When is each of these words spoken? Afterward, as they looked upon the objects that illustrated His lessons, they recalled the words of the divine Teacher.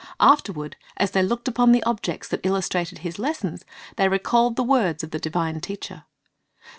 Afterward, 0.19 0.77
as 0.97 1.11
they 1.11 1.21
looked 1.21 1.47
upon 1.47 1.71
the 1.73 1.83
objects 1.83 2.27
that 2.29 2.43
illustrated 2.43 2.97
His 3.05 3.19
lessons, 3.19 3.63
they 3.97 4.07
recalled 4.09 4.55
the 4.55 4.63
words 4.63 5.03
of 5.03 5.11
the 5.11 5.19
divine 5.19 5.61
Teacher. 5.61 6.05